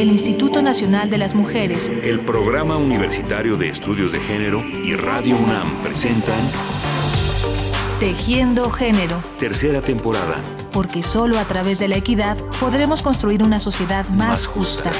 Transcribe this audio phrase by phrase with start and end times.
[0.00, 5.36] el Instituto Nacional de las Mujeres, el Programa Universitario de Estudios de Género y Radio
[5.36, 6.38] UNAM presentan
[7.98, 9.20] Tejiendo Género.
[9.40, 10.36] Tercera temporada.
[10.70, 14.92] Porque solo a través de la equidad podremos construir una sociedad más, justa.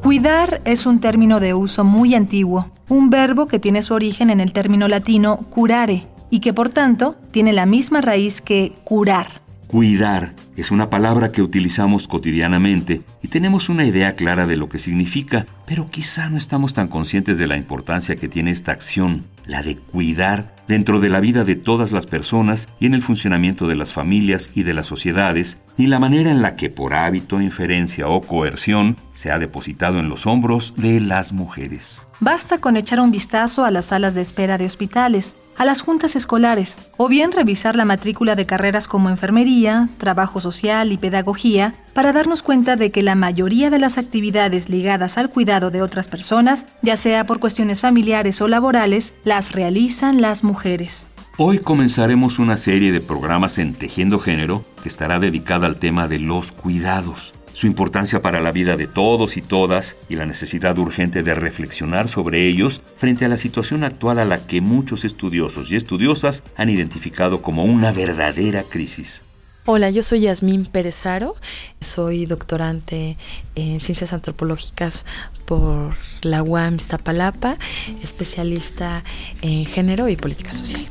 [0.00, 4.38] Cuidar es un término de uso muy antiguo, un verbo que tiene su origen en
[4.38, 9.26] el término latino curare y que por tanto tiene la misma raíz que curar.
[9.66, 14.78] Cuidar es una palabra que utilizamos cotidianamente y tenemos una idea clara de lo que
[14.78, 19.62] significa, pero quizá no estamos tan conscientes de la importancia que tiene esta acción, la
[19.62, 23.76] de cuidar dentro de la vida de todas las personas y en el funcionamiento de
[23.76, 28.08] las familias y de las sociedades, y la manera en la que por hábito, inferencia
[28.08, 32.02] o coerción se ha depositado en los hombros de las mujeres.
[32.20, 36.16] Basta con echar un vistazo a las salas de espera de hospitales, a las juntas
[36.16, 42.12] escolares, o bien revisar la matrícula de carreras como enfermería, trabajo social y pedagogía, para
[42.12, 46.66] darnos cuenta de que la mayoría de las actividades ligadas al cuidado de otras personas,
[46.80, 51.06] ya sea por cuestiones familiares o laborales, las realizan las mujeres.
[51.36, 56.18] Hoy comenzaremos una serie de programas en Tejiendo Género que estará dedicada al tema de
[56.18, 61.24] los cuidados su importancia para la vida de todos y todas y la necesidad urgente
[61.24, 65.76] de reflexionar sobre ellos frente a la situación actual a la que muchos estudiosos y
[65.76, 69.24] estudiosas han identificado como una verdadera crisis.
[69.70, 71.36] Hola, yo soy Yasmín Perezaro,
[71.82, 73.18] soy doctorante
[73.54, 75.04] en Ciencias Antropológicas
[75.44, 77.58] por la UAM Iztapalapa,
[78.02, 79.04] especialista
[79.42, 80.86] en género y política social.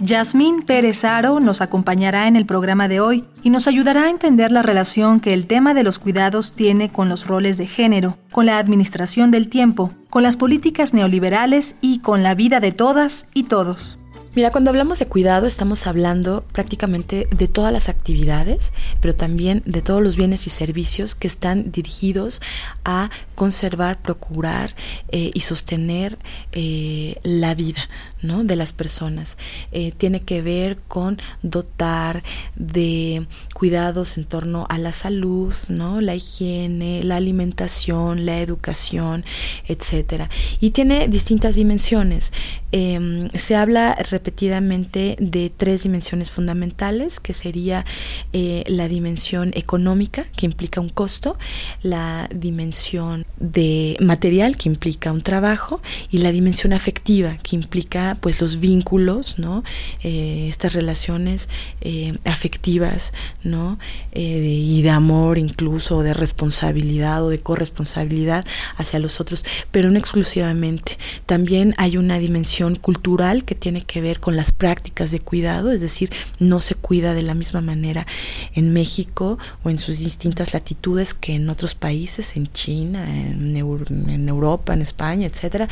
[0.00, 4.50] Yasmín Pérez Aro nos acompañará en el programa de hoy y nos ayudará a entender
[4.50, 8.46] la relación que el tema de los cuidados tiene con los roles de género, con
[8.46, 13.44] la administración del tiempo, con las políticas neoliberales y con la vida de todas y
[13.44, 14.00] todos.
[14.38, 19.82] Mira, cuando hablamos de cuidado estamos hablando prácticamente de todas las actividades, pero también de
[19.82, 22.40] todos los bienes y servicios que están dirigidos
[22.84, 24.76] a conservar, procurar
[25.08, 26.18] eh, y sostener
[26.52, 27.80] eh, la vida
[28.22, 28.44] ¿no?
[28.44, 29.38] de las personas.
[29.72, 32.22] Eh, tiene que ver con dotar
[32.54, 36.00] de cuidados en torno a la salud, ¿no?
[36.00, 39.24] la higiene, la alimentación, la educación,
[39.66, 40.30] etcétera.
[40.60, 42.32] Y tiene distintas dimensiones.
[42.72, 47.84] Em, se habla repetidamente de tres dimensiones fundamentales, que sería
[48.32, 51.38] la dimensión económica, que implica un costo,
[51.82, 55.80] la dimensión de material que implica un trabajo
[56.10, 59.64] y la dimensión afectiva que implica pues los vínculos, ¿no?
[60.02, 61.48] Eh, estas relaciones
[61.80, 63.12] eh, afectivas,
[63.42, 63.78] ¿no?
[64.12, 68.44] Eh, y de amor incluso, de responsabilidad o de corresponsabilidad
[68.76, 70.98] hacia los otros, pero no exclusivamente.
[71.26, 75.80] También hay una dimensión cultural que tiene que ver con las prácticas de cuidado, es
[75.80, 78.06] decir, no se cuida de la misma manera
[78.54, 84.74] en México o en sus distintas latitudes que en otros países, en China, en, Europa,
[84.74, 85.68] en España, etcétera,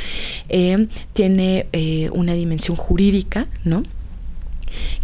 [0.49, 3.83] eh, tiene eh, una dimensión jurídica, ¿no?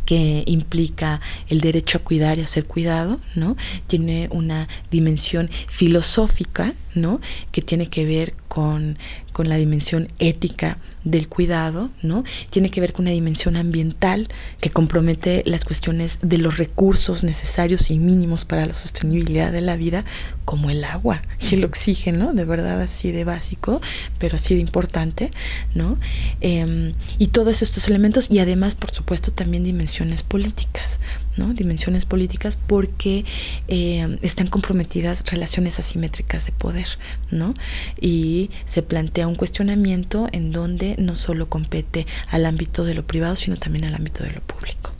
[0.04, 3.56] que implica el derecho a cuidar y a ser cuidado, ¿no?
[3.87, 7.20] Tiene una dimensión filosófica, ¿no?
[7.50, 8.98] Que tiene que ver con,
[9.32, 12.22] con la dimensión ética del cuidado, ¿no?
[12.50, 14.28] Tiene que ver con una dimensión ambiental
[14.60, 19.76] que compromete las cuestiones de los recursos necesarios y mínimos para la sostenibilidad de la
[19.76, 20.04] vida,
[20.44, 23.81] como el agua y el oxígeno, de verdad así de básico,
[24.19, 25.31] pero así de importante,
[25.75, 25.98] ¿no?
[26.41, 31.00] Em, y todos estos elementos y además, por supuesto, también dimensiones políticas,
[31.37, 33.25] Dimensiones políticas porque
[33.69, 36.87] eh, están comprometidas relaciones asimétricas de poder,
[37.31, 37.54] ¿no?
[38.00, 43.37] Y se plantea un cuestionamiento en donde no solo compete al ámbito de lo privado,
[43.37, 44.93] sino también al ámbito de lo público.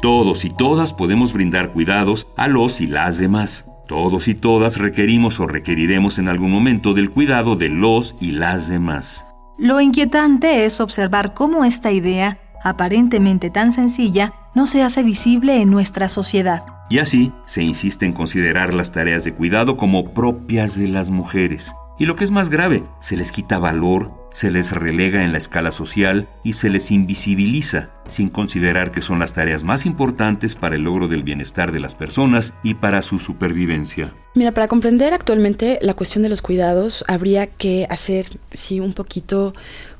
[0.00, 3.66] Todos y todas podemos brindar cuidados a los y las demás.
[3.88, 8.68] Todos y todas requerimos o requeriremos en algún momento del cuidado de los y las
[8.68, 9.27] demás.
[9.58, 15.68] Lo inquietante es observar cómo esta idea, aparentemente tan sencilla, no se hace visible en
[15.68, 16.62] nuestra sociedad.
[16.88, 21.74] Y así se insiste en considerar las tareas de cuidado como propias de las mujeres.
[21.98, 25.38] Y lo que es más grave, se les quita valor, se les relega en la
[25.38, 30.76] escala social y se les invisibiliza, sin considerar que son las tareas más importantes para
[30.76, 34.12] el logro del bienestar de las personas y para su supervivencia.
[34.34, 39.52] Mira, para comprender actualmente la cuestión de los cuidados, habría que hacer, sí, un poquito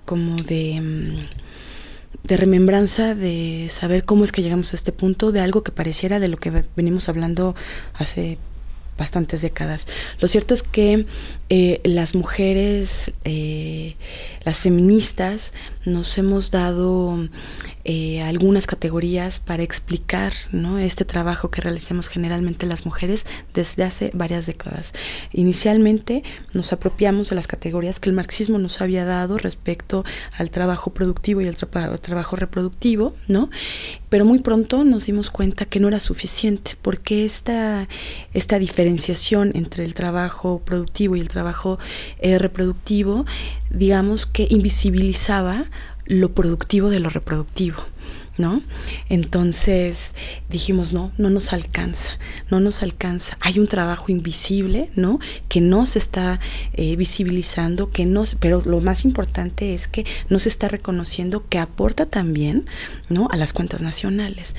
[0.04, 1.48] como de mm,
[2.28, 6.20] de remembranza, de saber cómo es que llegamos a este punto, de algo que pareciera
[6.20, 7.54] de lo que venimos hablando
[7.94, 8.38] hace
[8.98, 9.86] bastantes décadas.
[10.20, 11.06] Lo cierto es que
[11.48, 13.96] eh, las mujeres, eh,
[14.44, 15.54] las feministas,
[15.86, 17.16] nos hemos dado
[17.84, 20.78] eh, algunas categorías para explicar ¿no?
[20.78, 24.92] este trabajo que realizamos generalmente las mujeres desde hace varias décadas.
[25.32, 26.22] Inicialmente
[26.52, 30.04] nos apropiamos de las categorías que el marxismo nos había dado respecto
[30.36, 33.48] al trabajo productivo y al trabajo reproductivo, ¿no?
[34.08, 37.88] Pero muy pronto nos dimos cuenta que no era suficiente, porque esta,
[38.32, 41.78] esta diferenciación entre el trabajo productivo y el trabajo
[42.20, 43.26] eh, reproductivo,
[43.70, 45.66] digamos que invisibilizaba
[46.06, 47.76] lo productivo de lo reproductivo.
[48.38, 48.62] ¿No?
[49.08, 50.14] Entonces
[50.48, 52.18] dijimos, no, no nos alcanza,
[52.50, 53.36] no nos alcanza.
[53.40, 55.18] Hay un trabajo invisible, ¿no?
[55.48, 56.40] Que no se está
[56.72, 61.58] eh, visibilizando, que no, pero lo más importante es que no se está reconociendo que
[61.58, 62.66] aporta también,
[63.08, 63.28] ¿no?
[63.30, 64.54] A las cuentas nacionales.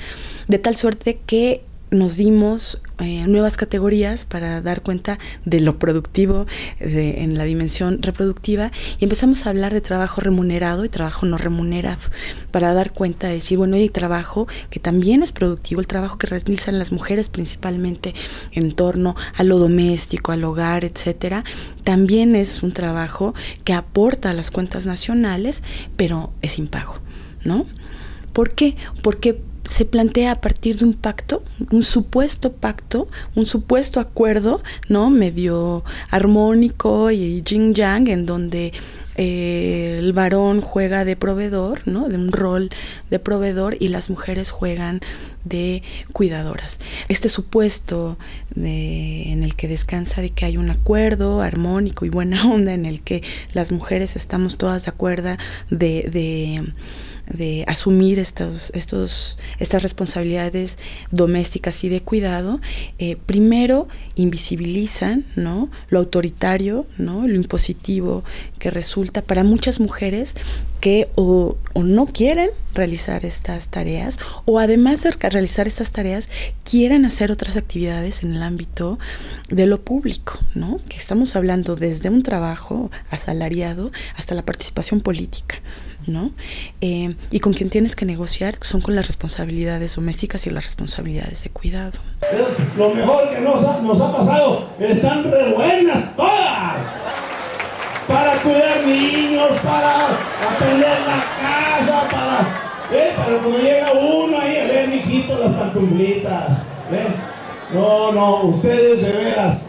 [0.46, 6.46] De tal suerte que nos dimos eh, nuevas categorías para dar cuenta de lo productivo
[6.78, 12.02] en la dimensión reproductiva y empezamos a hablar de trabajo remunerado y trabajo no remunerado
[12.50, 16.26] para dar cuenta de decir, bueno, hay trabajo que también es productivo, el trabajo que
[16.26, 18.14] realizan las mujeres principalmente
[18.52, 21.44] en torno a lo doméstico, al hogar, etcétera,
[21.84, 23.34] también es un trabajo
[23.64, 25.62] que aporta a las cuentas nacionales,
[25.96, 26.94] pero es impago,
[27.44, 27.66] ¿no?
[28.32, 28.76] ¿Por qué?
[29.02, 35.10] Porque se plantea a partir de un pacto, un supuesto pacto, un supuesto acuerdo, ¿no?
[35.10, 38.72] Medio armónico y yin yang, en donde
[39.14, 42.08] eh, el varón juega de proveedor, ¿no?
[42.08, 42.68] De un rol
[43.10, 45.00] de proveedor y las mujeres juegan
[45.44, 46.80] de cuidadoras.
[47.08, 48.18] Este supuesto
[48.52, 52.86] de, en el que descansa de que hay un acuerdo armónico y buena onda, en
[52.86, 55.36] el que las mujeres estamos todas de acuerdo
[55.70, 56.64] de, de
[57.32, 60.78] de asumir estos, estos, estas responsabilidades
[61.10, 62.60] domésticas y de cuidado,
[62.98, 65.70] eh, primero invisibilizan ¿no?
[65.88, 67.26] lo autoritario, ¿no?
[67.26, 68.24] lo impositivo
[68.58, 70.34] que resulta para muchas mujeres
[70.80, 76.28] que o, no quieren realizar estas tareas o además de realizar estas tareas
[76.64, 78.98] quieren hacer otras actividades en el ámbito
[79.48, 80.78] de lo público, ¿no?
[80.88, 85.56] Que estamos hablando desde un trabajo asalariado hasta la participación política.
[86.06, 86.30] ¿No?
[86.80, 91.42] Eh, y con quien tienes que negociar son con las responsabilidades domésticas y las responsabilidades
[91.44, 91.98] de cuidado.
[92.32, 96.80] Es lo mejor que nos ha, pasado, están re buenas todas.
[98.06, 102.40] Para cuidar niños, para atender la casa, para...
[102.92, 103.12] ¿eh?
[103.24, 106.58] Pero cuando llega uno ahí, a ver, mijito, las pantuflitas.
[106.90, 107.06] ¿eh?
[107.72, 109.64] No, no, ustedes de veras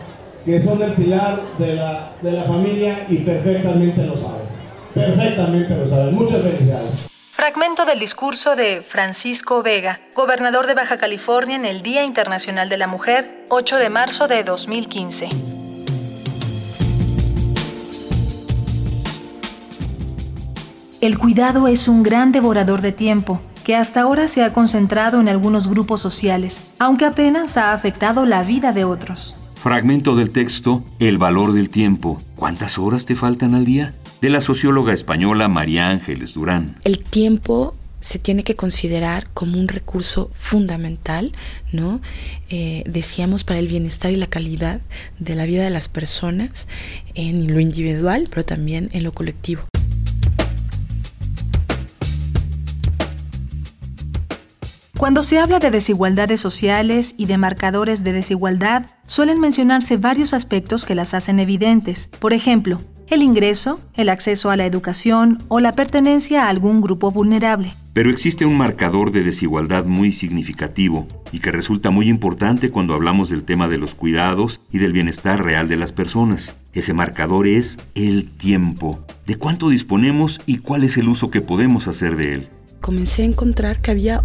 [0.45, 4.50] que son el pilar de la, de la familia y perfectamente lo saben.
[4.93, 6.15] Perfectamente lo saben.
[6.15, 7.07] Muchas felicidades.
[7.31, 12.77] Fragmento del discurso de Francisco Vega, gobernador de Baja California en el Día Internacional de
[12.77, 15.29] la Mujer, 8 de marzo de 2015.
[20.99, 25.29] El cuidado es un gran devorador de tiempo, que hasta ahora se ha concentrado en
[25.29, 29.35] algunos grupos sociales, aunque apenas ha afectado la vida de otros.
[29.55, 32.21] Fragmento del texto El valor del tiempo.
[32.35, 33.95] ¿Cuántas horas te faltan al día?
[34.21, 36.77] De la socióloga española María Ángeles Durán.
[36.83, 41.33] El tiempo se tiene que considerar como un recurso fundamental,
[41.71, 42.01] ¿no?
[42.49, 44.81] Eh, decíamos para el bienestar y la calidad
[45.19, 46.67] de la vida de las personas
[47.13, 49.70] en lo individual, pero también en lo colectivo.
[55.01, 60.85] Cuando se habla de desigualdades sociales y de marcadores de desigualdad, suelen mencionarse varios aspectos
[60.85, 62.07] que las hacen evidentes.
[62.19, 67.09] Por ejemplo, el ingreso, el acceso a la educación o la pertenencia a algún grupo
[67.09, 67.73] vulnerable.
[67.93, 73.29] Pero existe un marcador de desigualdad muy significativo y que resulta muy importante cuando hablamos
[73.29, 76.53] del tema de los cuidados y del bienestar real de las personas.
[76.73, 79.03] Ese marcador es el tiempo.
[79.25, 82.49] ¿De cuánto disponemos y cuál es el uso que podemos hacer de él?
[82.81, 84.23] Comencé a encontrar que había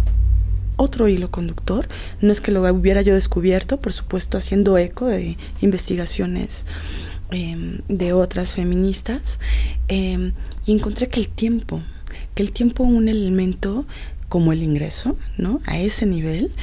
[0.77, 1.87] otro hilo conductor.
[2.21, 6.65] No es que lo hubiera yo descubierto, por supuesto, haciendo eco de investigaciones
[7.29, 9.41] Em, de otras feministas
[9.89, 10.31] em,
[10.65, 11.81] y encontré que el tiempo,
[12.35, 13.85] que el tiempo un elemento
[14.29, 15.59] como el ingreso, ¿no?
[15.65, 16.53] A ese nivel,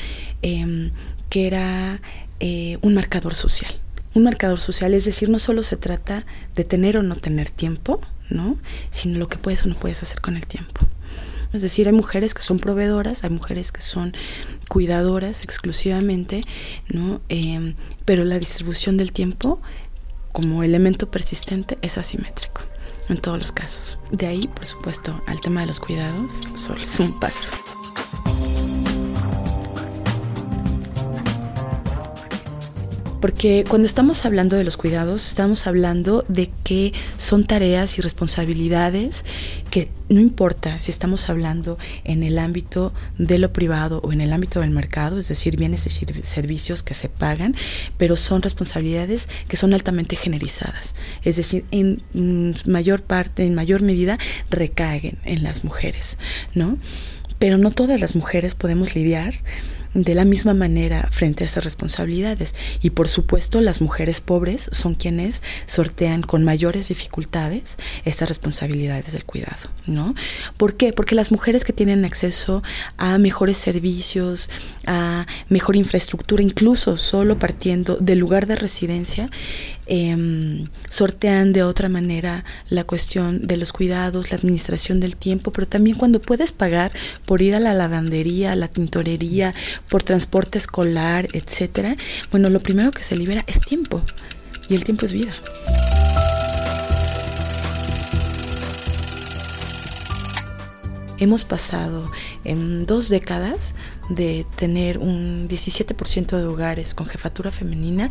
[0.41, 0.91] em,
[1.29, 2.01] que era
[2.41, 3.75] eh, un marcador social.
[4.15, 8.01] Un marcador social, es decir, no solo se trata de tener o no tener tiempo,
[8.31, 8.57] ¿no?
[8.91, 10.81] Sino lo que puedes o no puedes hacer con el tiempo.
[11.55, 14.13] Es decir, hay mujeres que son proveedoras, hay mujeres que son
[14.69, 16.41] cuidadoras exclusivamente,
[16.89, 17.21] ¿no?
[18.05, 19.61] pero la distribución del tiempo
[20.33, 22.63] como elemento persistente es asimétrico
[23.09, 24.01] en todos los casos.
[24.11, 27.55] De ahí, por supuesto, al tema de los cuidados, solo es un paso.
[33.25, 39.25] Porque cuando estamos hablando de los cuidados, estamos hablando de que son tareas y responsabilidades
[39.71, 44.31] que no importa si estamos hablando en el ámbito de lo privado o en el
[44.31, 47.57] ámbito del mercado, es decir, bienes y servicios que se pagan,
[47.97, 53.81] pero son responsabilidades que son altamente generizadas, es decir, en mm, mayor parte, en mayor
[53.81, 54.19] medida,
[54.51, 56.19] recaen en las mujeres,
[56.55, 56.77] ¿no?
[57.39, 59.33] Pero no todas las mujeres podemos lidiar
[59.95, 62.55] de la misma manera frente a esas responsabilidades.
[62.83, 69.25] Y por supuesto las mujeres pobres son quienes sortean con mayores dificultades estas responsabilidades del
[69.25, 70.15] cuidado, ¿no?
[70.57, 70.93] ¿Por qué?
[70.93, 72.63] Porque las mujeres que tienen acceso
[72.97, 74.51] a mejores servicios,
[74.87, 79.31] a mejor infraestructura, incluso solo partiendo del lugar de residencia,
[79.87, 85.67] eh, sortean de otra manera la cuestión de los cuidados, la administración del tiempo, pero
[85.67, 86.93] también cuando puedes pagar
[87.25, 89.55] por ir a la lavandería, a la tintorería,
[89.89, 91.97] por transporte escolar, etcétera,
[92.31, 94.03] bueno, lo primero que se libera es tiempo
[94.69, 95.35] y el tiempo es vida.
[101.19, 102.11] Hemos pasado
[102.45, 103.75] en dos décadas
[104.09, 108.11] de tener un 17% de hogares con jefatura femenina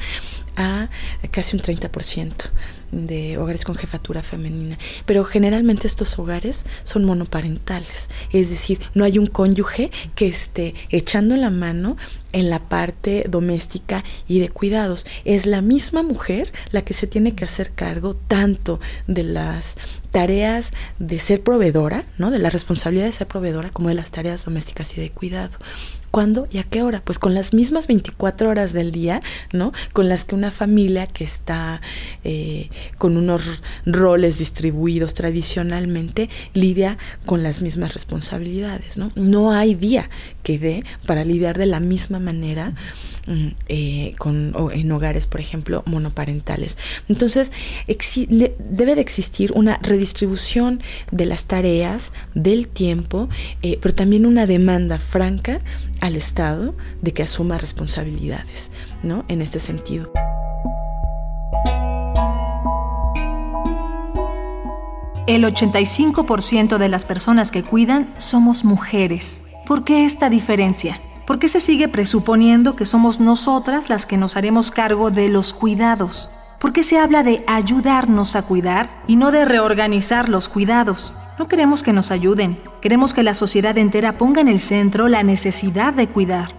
[0.55, 0.89] a
[1.31, 2.49] casi un 30%
[2.93, 4.77] de hogares con jefatura femenina.
[5.05, 11.35] Pero generalmente estos hogares son monoparentales, es decir, no hay un cónyuge que esté echando
[11.35, 11.97] la mano
[12.31, 15.05] en la parte doméstica y de cuidados.
[15.25, 19.75] Es la misma mujer la que se tiene que hacer cargo tanto de las
[20.11, 22.31] tareas de ser proveedora, ¿no?
[22.31, 25.57] De la responsabilidad de ser proveedora como de las tareas domésticas y de cuidado.
[26.13, 27.01] ¿Cuándo y a qué hora?
[27.03, 29.19] Pues con las mismas 24 horas del día,
[29.51, 29.73] ¿no?
[29.93, 31.81] Con las que una familia que está
[32.23, 39.11] eh, con unos roles distribuidos tradicionalmente lidia con las mismas responsabilidades, ¿no?
[39.15, 40.11] No hay día
[40.43, 42.75] que dé para lidiar de la misma manera
[43.25, 44.15] mm, eh,
[44.73, 46.77] en hogares, por ejemplo, monoparentales.
[47.09, 47.51] Entonces,
[47.87, 53.29] debe de existir una redistribución de las tareas, del tiempo,
[53.63, 55.59] eh, pero también una demanda franca
[56.03, 58.71] al Estado de que asuma responsabilidades,
[59.03, 59.23] ¿no?
[59.29, 60.11] En este sentido.
[65.27, 69.43] El 85% de las personas que cuidan somos mujeres.
[69.65, 70.99] ¿Por qué esta diferencia?
[71.25, 75.53] ¿Por qué se sigue presuponiendo que somos nosotras las que nos haremos cargo de los
[75.53, 76.29] cuidados?
[76.59, 81.13] ¿Por qué se habla de ayudarnos a cuidar y no de reorganizar los cuidados?
[81.39, 85.23] No queremos que nos ayuden, queremos que la sociedad entera ponga en el centro la
[85.23, 86.53] necesidad de cuidar.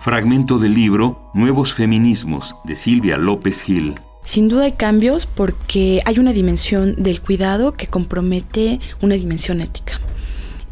[0.00, 3.94] Fragmento del libro Nuevos Feminismos de Silvia López Gil.
[4.24, 10.00] Sin duda hay cambios porque hay una dimensión del cuidado que compromete una dimensión ética.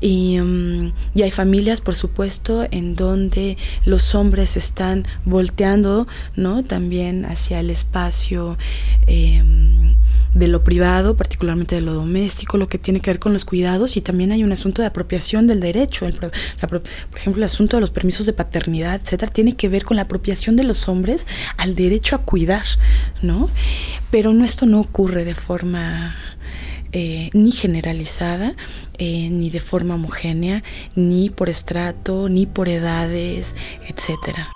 [0.00, 6.64] Y, mm, hay familias, por supuesto, en donde los hombres están volteando, ¿no?
[6.64, 8.58] También hacia el espacio.
[9.06, 9.95] Em,
[10.36, 13.96] de lo privado, particularmente de lo doméstico, lo que tiene que ver con los cuidados
[13.96, 16.06] y también hay un asunto de apropiación del derecho.
[16.60, 16.82] por
[17.16, 20.56] ejemplo, el asunto de los permisos de paternidad, etcétera, tiene que ver con la apropiación
[20.56, 21.26] de los hombres
[21.56, 22.66] al derecho a cuidar,
[23.22, 23.48] ¿no?
[24.10, 26.14] Pero no, esto no ocurre de forma
[26.92, 28.54] eh, ni generalizada,
[28.98, 30.62] eh, ni de forma homogénea,
[30.94, 33.54] ni por estrato, ni por edades,
[33.88, 34.55] etcétera.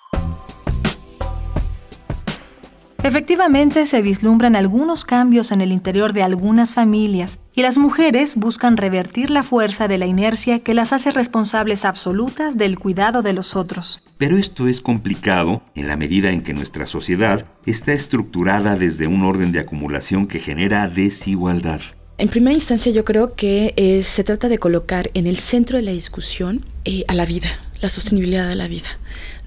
[3.03, 8.77] Efectivamente, se vislumbran algunos cambios en el interior de algunas familias y las mujeres buscan
[8.77, 13.57] revertir la fuerza de la inercia que las hace responsables absolutas del cuidado de los
[13.57, 14.03] otros.
[14.19, 19.23] Pero esto es complicado en la medida en que nuestra sociedad está estructurada desde un
[19.23, 21.81] orden de acumulación que genera desigualdad.
[22.19, 25.85] En primera instancia yo creo que eh, se trata de colocar en el centro de
[25.85, 27.49] la discusión eh, a la vida,
[27.81, 28.99] la sostenibilidad de la vida,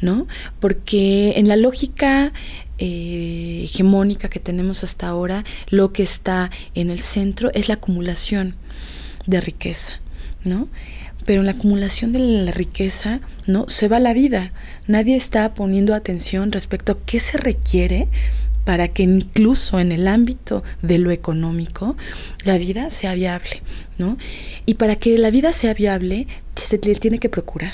[0.01, 0.27] ¿no?
[0.59, 2.33] Porque en la lógica
[2.77, 8.55] eh, hegemónica que tenemos hasta ahora, lo que está en el centro es la acumulación
[9.25, 10.01] de riqueza,
[10.43, 10.67] ¿no?
[11.25, 13.65] Pero en la acumulación de la riqueza, ¿no?
[13.69, 14.51] Se va la vida.
[14.87, 18.09] Nadie está poniendo atención respecto a qué se requiere
[18.65, 21.95] para que incluso en el ámbito de lo económico
[22.43, 23.61] la vida sea viable,
[23.97, 24.17] ¿no?
[24.65, 27.73] Y para que la vida sea viable se le tiene que procurar,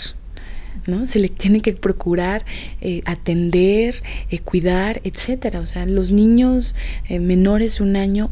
[0.87, 1.07] ¿no?
[1.07, 2.45] Se le tiene que procurar
[2.81, 3.95] eh, atender,
[4.29, 5.59] eh, cuidar, etcétera.
[5.59, 6.75] O sea, los niños
[7.07, 8.29] eh, menores de un año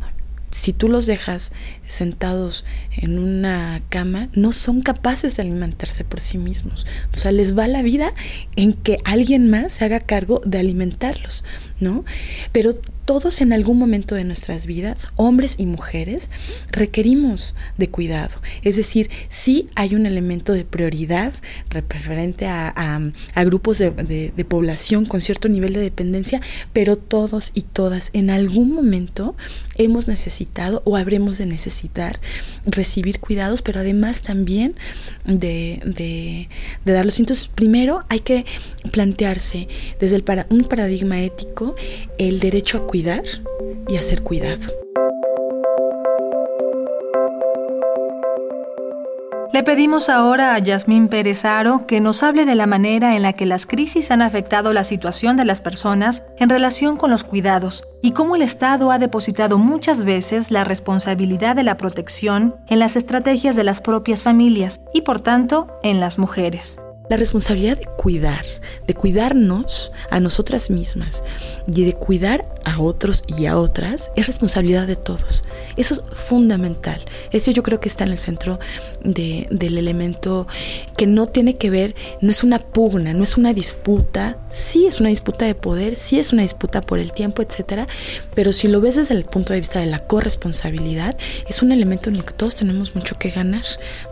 [0.51, 1.51] si tú los dejas
[1.87, 6.85] sentados en una cama, no son capaces de alimentarse por sí mismos.
[7.13, 8.13] O sea, les va la vida
[8.55, 11.43] en que alguien más se haga cargo de alimentarlos,
[11.79, 12.05] ¿no?
[12.51, 12.73] Pero
[13.07, 16.29] todos en algún momento de nuestras vidas, hombres y mujeres,
[16.71, 18.41] requerimos de cuidado.
[18.63, 21.33] Es decir, sí hay un elemento de prioridad
[21.69, 22.99] referente a,
[23.45, 26.41] grupos de, de, población con cierto nivel de dependencia,
[26.73, 29.37] pero todos y todas en algún momento
[29.77, 32.19] hemos necesitado o habremos de necesitar
[32.65, 34.75] recibir cuidados, pero además también
[35.25, 36.49] de, de,
[36.83, 37.19] de darlos.
[37.19, 38.45] Entonces, primero hay que
[38.91, 39.67] plantearse
[39.99, 41.66] desde el para, un paradigma ético
[42.17, 43.23] el derecho a cuidar
[43.87, 44.71] y hacer cuidado.
[49.53, 53.33] Le pedimos ahora a Yasmín Pérez Aro que nos hable de la manera en la
[53.33, 57.83] que las crisis han afectado la situación de las personas en relación con los cuidados
[58.03, 62.97] y cómo el Estado ha depositado muchas veces la responsabilidad de la protección en las
[62.97, 66.77] estrategias de las propias familias y por tanto en las mujeres.
[67.09, 68.45] La responsabilidad de cuidar,
[68.85, 71.23] de cuidarnos a nosotras mismas
[71.65, 75.45] y de cuidar a otros y a otras es responsabilidad de todos.
[75.77, 77.01] Eso es fundamental.
[77.31, 78.59] Eso yo creo que está en el centro
[79.03, 80.47] del elemento
[80.97, 84.37] que no tiene que ver, no es una pugna, no es una disputa.
[84.49, 87.87] Sí es una disputa de poder, sí es una disputa por el tiempo, etcétera.
[88.35, 92.09] Pero si lo ves desde el punto de vista de la corresponsabilidad, es un elemento
[92.09, 93.63] en el que todos tenemos mucho que ganar,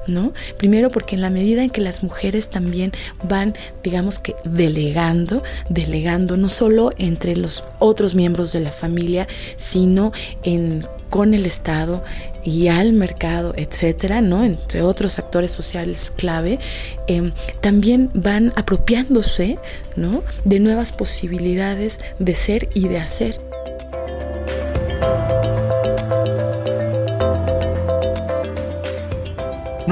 [0.08, 0.34] ¿no?
[0.58, 2.85] Primero porque en la medida en que las mujeres también
[3.24, 9.28] van, digamos que delegando, delegando no solo entre los otros miembros de la familia,
[9.58, 10.12] sino
[10.44, 12.04] en con el Estado
[12.44, 14.44] y al mercado, etcétera, ¿no?
[14.44, 16.60] Entre otros actores sociales clave,
[17.08, 19.58] em, también van apropiándose,
[19.96, 20.24] ¿no?
[20.44, 23.45] De nuevas posibilidades de ser y de hacer.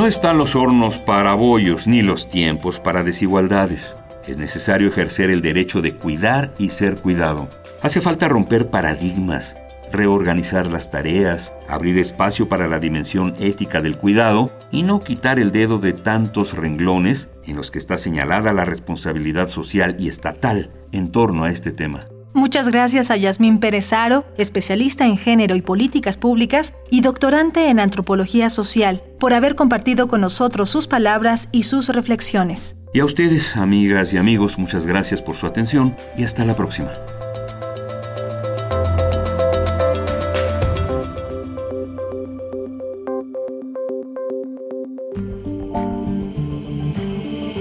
[0.04, 3.96] No están los hornos para bollos ni los tiempos para desigualdades.
[4.28, 7.48] Es necesario ejercer el derecho de cuidar y ser cuidado.
[7.82, 9.56] Hace falta romper paradigmas,
[9.94, 15.54] reorganizar las tareas, abrir espacio para la dimensión ética del cuidado y no quitar el
[15.54, 21.14] dedo de tantos renglones en los que está señalada la responsabilidad social y estatal en
[21.14, 22.08] torno a este tema.
[22.34, 27.80] Muchas gracias a Yasmín Pérez Aro, especialista en género y políticas públicas y doctorante en
[27.80, 32.76] antropología social, por haber compartido con nosotros sus palabras y sus reflexiones.
[32.91, 36.91] Y a ustedes, amigas y amigos, muchas gracias por su atención y hasta la próxima.